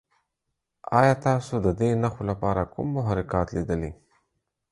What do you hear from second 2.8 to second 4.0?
محرکات لیدلي؟